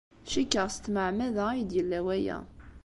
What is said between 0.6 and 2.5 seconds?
s tmeɛmada ay d-yella waya.